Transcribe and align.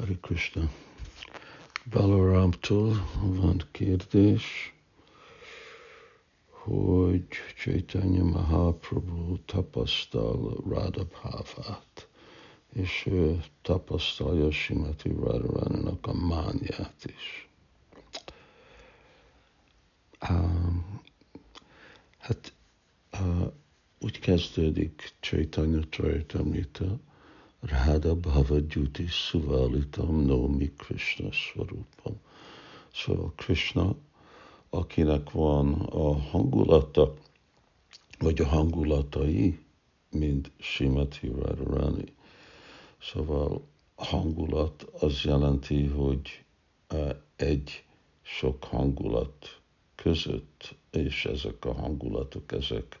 Hari 0.00 0.18
Krishna. 0.20 0.70
Balaramtól 1.90 3.08
van 3.22 3.62
kérdés, 3.70 4.74
hogy 6.48 7.26
Chaitanya 7.56 8.24
Mahaprabhu 8.24 9.38
tapasztal 9.44 10.56
Radhabhavát, 10.68 12.08
és 12.72 13.06
ő 13.06 13.42
tapasztalja 13.62 14.50
Simati 14.50 15.08
Radharaninak 15.08 16.06
a 16.06 16.12
mányát 16.12 17.04
is. 17.04 17.48
Um, 20.30 21.00
hát 22.18 22.52
uh, 23.12 23.52
úgy 23.98 24.18
kezdődik 24.18 25.12
Chaitanya 25.20 25.80
Charitamrita, 25.88 26.98
Radha 27.62 28.14
Bhavadyuti 28.14 29.06
Suvalitam 29.06 30.26
Nomi 30.26 30.70
Krishna 30.76 31.32
Svarupam. 31.32 32.14
Szóval 32.92 33.32
Krishna, 33.36 33.94
akinek 34.70 35.30
van 35.30 35.74
a 35.74 36.12
hangulata, 36.18 37.14
vagy 38.18 38.40
a 38.40 38.46
hangulatai, 38.46 39.58
mint 40.10 40.50
Simati 40.58 41.28
Radharani. 41.28 42.04
Szóval 43.00 43.62
hangulat 43.94 44.82
az 44.82 45.20
jelenti, 45.24 45.86
hogy 45.86 46.44
egy 47.36 47.84
sok 48.22 48.64
hangulat 48.64 49.60
között, 49.94 50.74
és 50.90 51.24
ezek 51.24 51.64
a 51.64 51.72
hangulatok, 51.72 52.52
ezek 52.52 53.00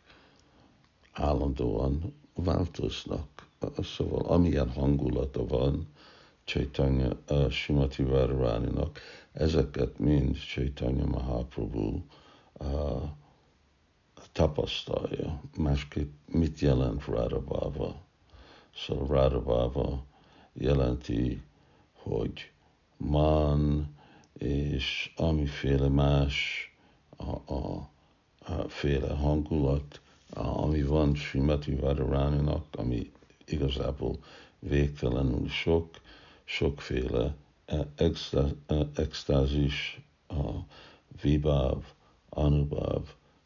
állandóan 1.12 2.14
változnak. 2.34 3.39
Szóval 3.82 4.26
amilyen 4.26 4.70
hangulata 4.70 5.46
van 5.46 5.88
Chaitanya 6.44 7.16
uh, 7.28 7.50
Simati 7.50 8.02
Radharaninak, 8.02 9.00
ezeket 9.32 9.98
mind 9.98 10.36
Chaitanya 10.36 11.06
Mahaprabhu 11.06 12.02
uh, 12.58 13.02
tapasztalja. 14.32 15.40
Másképp 15.56 16.12
mit 16.26 16.58
jelent 16.58 17.04
Radhabhava? 17.04 17.94
Szóval 18.74 19.06
Radhabhava 19.06 20.04
jelenti, 20.52 21.42
hogy 21.92 22.52
man 22.96 23.94
és 24.38 25.12
amiféle 25.16 25.88
más 25.88 26.34
a, 27.16 27.52
a, 27.54 27.88
a 28.38 28.68
féle 28.68 29.14
hangulat, 29.14 30.00
ami 30.34 30.82
van 30.82 31.14
Srimati 31.14 31.74
Radharaninak, 31.74 32.64
ami 32.76 33.12
igazából 33.52 34.18
végtelenül 34.58 35.48
sok, 35.48 35.88
sokféle 36.44 37.34
e, 37.64 37.86
e, 37.96 38.88
extázis, 38.94 40.00
a 40.28 40.50
vibáv, 41.22 41.84
anubáv, 42.28 43.02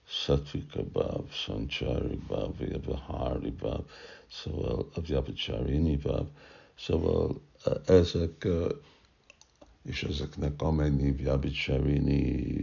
satvika 0.06 0.82
báv, 0.82 1.30
sancsari 1.30 2.18
báv, 2.28 2.56
vyavahari 2.58 3.50
báv, 3.50 3.84
szóval 4.30 4.88
a 4.94 5.00
vyapacharini 5.00 5.96
báv, 5.96 6.26
szóval 6.74 7.40
e, 7.64 7.92
ezek, 7.92 8.48
és 9.84 10.02
ezeknek 10.02 10.62
amennyi 10.62 11.10
vyapacharini 11.10 12.54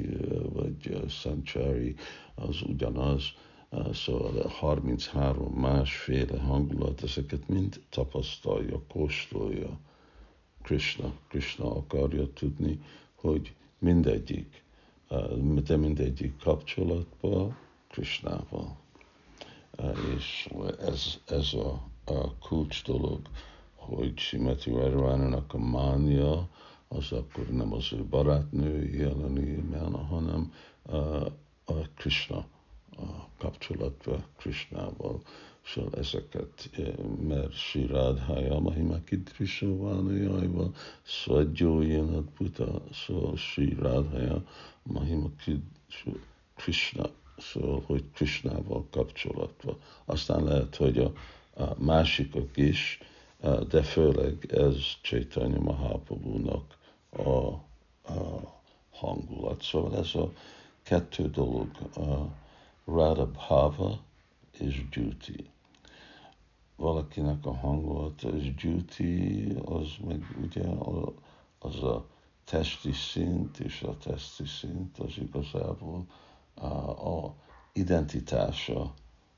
vagy 0.53 1.03
sancsari, 1.09 1.95
az 2.36 2.61
ugyanaz, 2.61 3.23
Szóval 3.94 4.47
33 4.47 5.53
másféle 5.53 6.39
hangulat, 6.39 7.03
ezeket 7.03 7.47
mind 7.47 7.81
tapasztalja, 7.89 8.81
kóstolja 8.88 9.80
Krishna. 10.61 11.11
Krishna 11.27 11.75
akarja 11.75 12.33
tudni, 12.33 12.81
hogy 13.16 13.53
mindegyik, 13.80 14.64
de 15.64 15.77
mindegyik 15.77 16.38
kapcsolatban 16.38 17.58
Krishnával. 17.87 18.77
És 20.15 20.49
ez, 20.80 21.20
ez 21.27 21.53
a, 21.53 21.88
a 22.05 22.36
kulcs 22.38 22.83
dolog, 22.83 23.20
hogy 23.76 24.17
Simati 24.17 24.71
Radharaninak 24.71 25.53
a 25.53 25.58
mánia, 25.58 26.49
az 26.88 27.11
akkor 27.11 27.48
nem 27.48 27.73
az 27.73 27.93
ő 27.93 28.05
barátnő 28.05 28.89
jeleni, 28.89 29.64
hanem 30.09 30.53
a, 30.82 30.95
a 31.65 31.89
Krishna 31.95 32.45
a 33.02 33.28
kapcsolatba 33.38 34.23
Krishnával, 34.38 35.22
szóval 35.66 36.00
ezeket, 36.00 36.70
eh, 36.78 36.94
mert 37.28 37.54
Sri 37.54 37.86
Radhaya 37.86 38.60
Mahima 38.60 38.98
Svadjo 41.04 41.82
Yenat 41.82 42.23
Buddha, 42.23 42.82
szóval 42.94 43.36
Sri 43.36 43.73
Radhaya 43.73 44.44
Mahima 44.84 45.30
Krishna, 46.56 47.10
szóval, 47.38 47.84
hogy 47.86 48.04
Krishnával 48.14 48.86
kapcsolatban. 48.92 49.78
Aztán 50.06 50.44
lehet, 50.44 50.76
hogy 50.76 50.98
a, 50.98 51.12
a 51.64 51.76
másikok 51.78 52.58
is, 52.58 53.00
eh, 53.39 53.60
de 53.60 53.83
főleg 53.83 54.52
ez 54.52 54.76
Chaitanya 55.02 55.60
Mahaprabhu-nak 55.60 56.78
a, 57.10 57.30
a 58.14 58.60
hangulat. 58.92 59.62
Szóval 59.62 59.98
ez 59.98 60.16
a 60.16 60.32
kettő 60.83 61.30
dolog, 61.30 61.68
a, 61.95 62.39
Radhabhava 62.91 63.99
és 64.59 64.89
Duty. 64.89 65.49
Valakinek 66.75 67.45
a 67.45 67.53
hangulata 67.53 68.29
és 68.29 68.53
Duty, 68.53 69.53
az 69.65 69.87
meg 70.07 70.35
ugye 70.41 70.63
az 71.59 71.83
a 71.83 72.05
testi 72.43 72.91
szint, 72.91 73.59
és 73.59 73.81
a 73.81 73.97
testi 73.97 74.45
szint 74.45 74.97
az 74.97 75.17
igazából 75.17 76.05
a, 76.53 76.65
a 77.15 77.35
identitása 77.73 78.93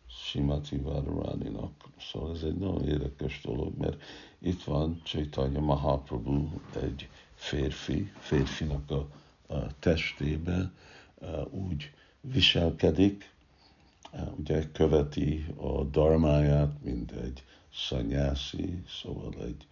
Simati 0.08 0.78
Várváninak. 0.78 1.72
Szóval 2.00 2.36
ez 2.36 2.44
egy 2.44 2.58
nagyon 2.58 2.88
érdekes 2.88 3.42
dolog, 3.42 3.78
mert 3.78 4.02
itt 4.40 4.64
van 4.64 5.02
Chaitanya 5.04 5.60
Mahaprabhu, 5.60 6.48
egy 6.82 7.10
férfi, 7.36 8.12
férfinak 8.18 8.92
a, 8.92 9.08
a 9.48 9.80
testébe 9.80 10.72
úgy 11.50 11.92
viselkedik, 12.22 13.33
ugye 14.38 14.72
követi 14.72 15.46
a 15.58 15.84
darmáját, 15.84 16.84
mint 16.84 17.12
egy 17.12 17.44
szanyászi, 17.74 18.84
szóval 18.88 19.34
egy 19.44 19.68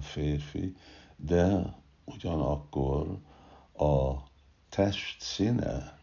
férfi, 0.00 0.76
de 1.16 1.74
ugyanakkor 2.04 3.18
a 3.76 4.14
test 4.68 5.20
színe 5.20 5.98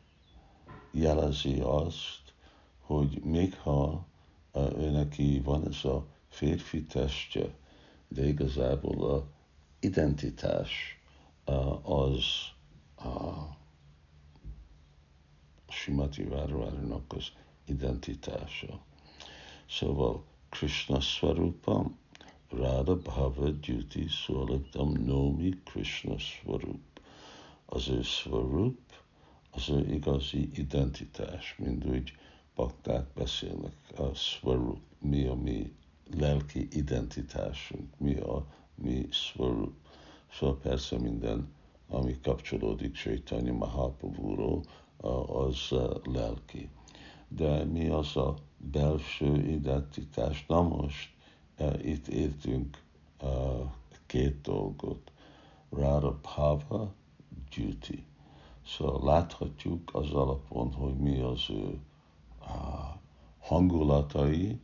jelezi 0.92 1.60
azt, 1.60 2.34
hogy 2.80 3.22
még 3.24 3.58
ha 3.58 4.06
ő 4.54 4.90
neki 4.90 5.40
van 5.40 5.68
ez 5.68 5.86
a 5.86 6.08
férfi 6.28 6.84
testje, 6.84 7.54
de 8.08 8.28
igazából 8.28 9.12
a 9.12 9.28
identitás 9.80 11.00
az 11.82 12.24
a 12.96 13.56
Simati 15.68 16.24
Várvárinak 16.24 17.14
az 17.14 17.32
identitása. 17.66 18.80
Szóval 19.70 20.24
Krishna 20.50 21.00
Swarupam, 21.00 21.98
Radha 22.50 22.96
Bhava 22.96 23.50
Duty 23.50 24.08
Swaladam 24.08 24.92
Nomi 25.06 25.54
Krishna 25.64 26.18
Swarup. 26.18 27.02
Az 27.66 27.90
ő 27.90 28.02
Swarup, 28.02 28.80
az 29.52 29.70
ő 29.70 29.94
igazi 29.94 30.50
identitás, 30.54 31.56
mind 31.58 31.88
úgy 31.88 32.16
bakták 32.56 33.08
beszélnek, 33.14 33.76
a 33.98 34.14
Swarup, 34.14 34.80
mi 35.00 35.26
a 35.26 35.36
mi 35.36 35.74
lelki 36.18 36.68
identitásunk, 36.72 37.98
mi 37.98 38.16
a 38.16 38.46
mi 38.76 39.08
Swarup. 39.10 39.74
Szóval 40.32 40.58
persze 40.58 40.98
minden, 40.98 41.54
ami 41.88 42.20
kapcsolódik 42.22 42.96
Chaitanya 42.96 43.54
Mahaprabhu-ról, 43.54 44.64
az 45.28 45.70
lelki 46.04 46.70
de 47.36 47.64
mi 47.64 47.88
az 47.88 48.16
a 48.16 48.36
belső 48.58 49.36
identitás? 49.36 50.46
Na 50.46 50.62
most 50.62 51.14
uh, 51.60 51.86
itt 51.86 52.08
értünk 52.08 52.82
uh, 53.22 53.30
két 54.06 54.42
dolgot. 54.42 55.12
Rara 55.70 56.20
Bhava, 56.22 56.94
duty. 57.56 58.04
Szóval 58.66 59.04
láthatjuk 59.04 59.90
az 59.94 60.12
alapon, 60.12 60.74
hogy 60.74 60.96
mi 60.96 61.20
az 61.20 61.50
ő 61.50 61.80
hangulatai, 63.40 64.60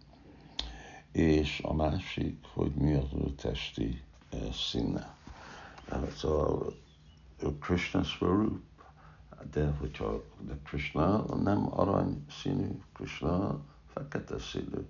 és 1.12 1.62
a 1.64 1.74
másik, 1.74 2.46
hogy 2.54 2.72
mi 2.76 2.94
az 2.94 3.10
ő 3.14 3.32
testi 3.32 4.04
uh, 4.34 4.52
színe. 4.52 5.18
Szóval 6.16 6.74
ő 7.40 7.58
Krishna 7.58 8.04
Swarup, 8.04 8.62
de 9.52 9.72
hogyha 9.80 10.24
de 10.40 10.58
Krishna 10.64 11.36
nem 11.36 11.80
arany 11.80 12.26
színű, 12.30 12.59
Krishna 13.10 13.60
fekete 13.86 14.40
színű. 14.40 14.86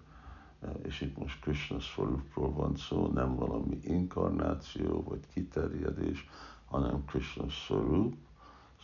és 0.81 1.01
itt 1.01 1.17
most 1.17 1.41
Krishna 1.41 1.79
Svarupról 1.79 2.53
van 2.53 2.75
szó, 2.75 3.07
nem 3.07 3.35
valami 3.35 3.79
inkarnáció 3.83 5.03
vagy 5.03 5.27
kiterjedés, 5.33 6.29
hanem 6.65 7.05
Krishna 7.05 7.49
Svarup. 7.49 8.15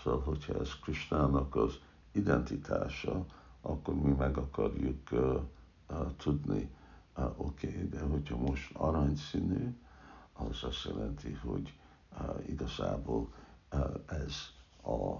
Szóval, 0.04 0.22
hogyha 0.22 0.60
ez 0.60 0.80
Krishnának 0.80 1.56
az 1.56 1.80
identitása, 2.12 3.26
akkor 3.62 3.96
mi 3.96 4.12
meg 4.12 4.38
akarjuk 4.38 5.12
uh, 5.12 5.42
uh, 5.90 6.16
tudni, 6.18 6.70
uh, 7.18 7.40
oké, 7.40 7.68
okay, 7.68 7.90
de 7.90 8.00
hogyha 8.00 8.38
most 8.38 8.76
aranyszínű, 8.76 9.76
az 10.34 10.64
azt 10.64 10.84
jelenti, 10.86 11.32
hogy 11.32 11.74
uh, 12.20 12.50
igazából 12.50 13.28
uh, 13.74 13.80
ez 14.06 14.36
a, 14.82 15.12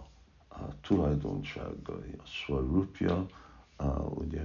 a 0.48 0.80
tulajdonságai, 0.82 2.16
a 2.18 2.26
svarupja, 2.26 3.26
uh, 3.80 4.18
ugye 4.18 4.44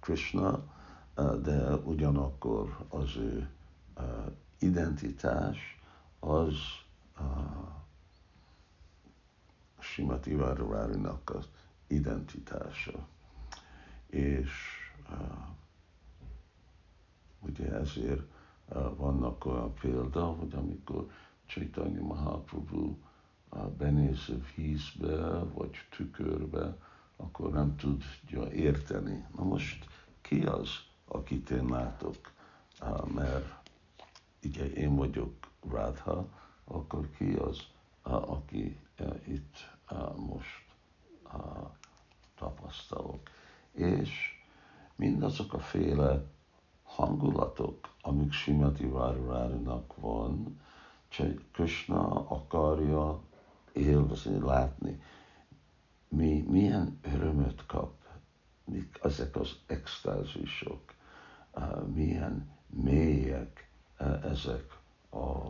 Krishna, 0.00 0.64
de 1.42 1.74
ugyanakkor 1.74 2.84
az 2.88 3.16
ő 3.16 3.48
identitás 4.58 5.80
az 6.18 6.54
uh, 7.20 7.68
Simati 9.78 10.34
Várvárinak 10.34 11.30
az 11.34 11.48
identitása. 11.86 13.08
És 14.06 14.50
ugye 17.40 17.72
ezért 17.72 18.22
vannak 18.96 19.44
olyan 19.44 19.74
példa, 19.74 20.24
hogy 20.24 20.54
amikor 20.54 21.10
Chaitanya 21.46 22.02
Mahaprabhu 22.02 22.96
uh, 23.50 23.66
benéz 23.66 24.28
a 24.28 24.34
vízbe, 24.56 25.38
vagy 25.38 25.76
tükörbe, 25.96 26.76
akkor 27.16 27.52
nem 27.52 27.76
tudja 27.76 28.52
érteni. 28.52 29.26
Na 29.36 29.44
most 29.44 29.86
ki 30.20 30.42
az, 30.42 30.68
akit 31.08 31.50
én 31.50 31.66
látok? 31.66 32.32
Mert 33.14 33.70
ugye 34.44 34.72
én 34.72 34.96
vagyok 34.96 35.32
Radha, 35.70 36.28
akkor 36.64 37.10
ki 37.16 37.32
az, 37.32 37.58
aki 38.02 38.78
uh, 39.00 39.28
itt 39.28 39.70
most 40.16 40.64
tapasztalok. 42.34 43.30
És 43.72 44.10
mindazok 44.96 45.52
a 45.52 45.58
féle 45.58 46.24
hangulatok, 46.82 47.88
amik 48.00 48.32
Simati 48.32 48.86
Várurárinak 48.86 49.94
van, 49.96 50.60
csak 51.08 51.42
Krishna 51.52 52.28
akarja 52.28 53.20
élvezni, 53.72 54.38
látni. 54.40 55.00
Mi, 56.08 56.44
milyen 56.48 56.98
örömöt 57.14 57.66
kap, 57.66 57.92
mik 58.64 58.98
ezek 59.02 59.36
az 59.36 59.56
extázisok, 59.66 60.94
milyen 61.94 62.48
mélyek 62.70 63.68
ezek 64.22 64.78
a, 65.10 65.46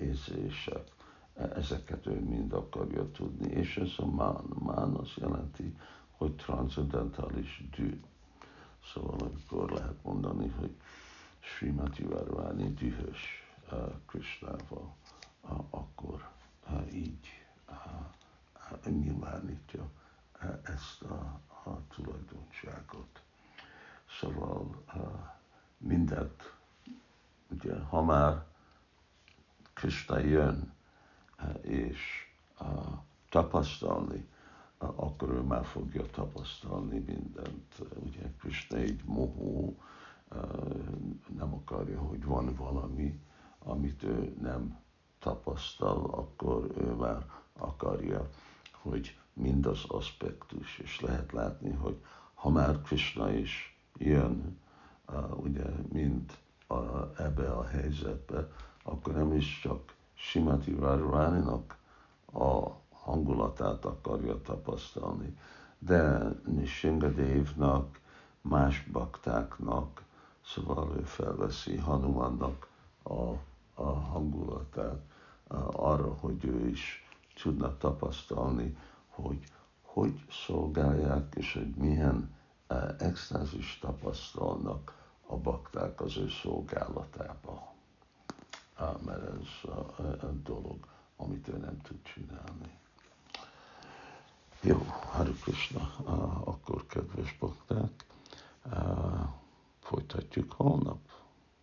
érzések 0.00 0.92
ezeket 1.34 2.06
ő 2.06 2.20
mind 2.20 2.52
akarja 2.52 3.10
tudni, 3.10 3.50
és 3.52 3.76
ez 3.76 3.90
a 3.96 4.06
mán. 4.06 4.44
Mán 4.58 4.94
azt 4.94 5.16
jelenti, 5.16 5.76
hogy 6.16 6.34
transzendentális 6.34 7.64
dű. 7.76 8.00
Szóval 8.92 9.16
amikor 9.20 9.70
lehet 9.70 10.02
mondani, 10.02 10.48
hogy 10.58 10.74
Srimati 11.40 12.02
Varvani 12.02 12.74
dühös 12.74 13.48
uh, 13.72 13.92
Krishnával, 14.06 14.94
uh, 15.42 15.58
akkor 15.70 16.28
uh, 16.70 16.94
így 16.94 17.26
nyilvánítja 18.84 19.90
uh, 20.42 20.58
ezt 20.62 21.02
a, 21.02 21.40
a 21.64 21.86
tulajdonságot. 21.94 23.22
Szóval 24.20 24.84
uh, 24.94 25.02
mindent, 25.76 26.54
ugye, 27.50 27.78
ha 27.78 28.02
már 28.02 28.44
Krishna 29.72 30.18
jön, 30.18 30.72
és 31.60 32.28
tapasztalni, 33.28 34.28
akkor 34.78 35.28
ő 35.28 35.40
már 35.40 35.64
fogja 35.64 36.06
tapasztalni 36.10 36.98
mindent. 36.98 37.74
Ugye 38.04 38.30
Krishna 38.38 38.76
egy 38.76 39.02
mohó, 39.04 39.76
nem 41.36 41.54
akarja, 41.54 42.00
hogy 42.00 42.24
van 42.24 42.54
valami, 42.54 43.20
amit 43.58 44.02
ő 44.02 44.36
nem 44.40 44.78
tapasztal, 45.18 46.04
akkor 46.04 46.70
ő 46.76 46.92
már 46.92 47.26
akarja, 47.52 48.28
hogy 48.90 49.18
mind 49.32 49.66
az 49.66 49.84
aspektus, 49.88 50.78
és 50.78 51.00
lehet 51.00 51.32
látni, 51.32 51.72
hogy 51.72 51.96
ha 52.34 52.50
már 52.50 52.80
Krishna 52.82 53.32
is 53.32 53.78
jön, 53.98 54.58
ugye 55.36 55.64
mind 55.92 56.38
ebbe 57.16 57.50
a 57.50 57.64
helyzetbe, 57.64 58.48
akkor 58.82 59.12
nem 59.14 59.32
is 59.32 59.60
csak 59.62 59.94
Simati 60.14 60.74
Radharaninak 60.74 61.76
a 62.32 62.68
hangulatát 62.90 63.84
akarja 63.84 64.42
tapasztalni, 64.42 65.38
de 65.78 66.30
Nishingadevnak, 66.46 68.00
más 68.40 68.88
baktáknak, 68.92 70.02
szóval 70.44 70.96
ő 70.96 71.02
felveszi 71.02 71.76
Hanumannak 71.76 72.68
a, 73.02 73.30
a 73.74 73.92
hangulatát 73.92 75.00
arra, 75.72 76.14
hogy 76.20 76.44
ő 76.44 76.68
is 76.68 77.03
tudna 77.42 77.76
tapasztalni, 77.76 78.76
hogy 79.08 79.38
hogy 79.82 80.24
szolgálják, 80.46 81.34
és 81.36 81.52
hogy 81.52 81.74
milyen 81.74 82.34
e, 82.66 82.94
extázis 82.98 83.78
tapasztalnak 83.78 84.94
a 85.26 85.36
bakták 85.36 86.00
az 86.00 86.16
ő 86.16 86.28
szolgálatában 86.28 87.72
mert 88.78 89.22
ez 89.22 89.70
a, 89.70 89.78
a 90.26 90.32
dolog, 90.42 90.86
amit 91.16 91.48
ő 91.48 91.56
nem 91.56 91.80
tud 91.82 92.02
csinálni. 92.02 92.78
Jó, 94.60 94.86
Hari 95.10 95.32
Krishna, 95.32 95.92
akkor 96.44 96.86
kedves 96.86 97.36
bakták, 97.38 98.04
folytatjuk 99.80 100.52
holnap. 100.52 100.98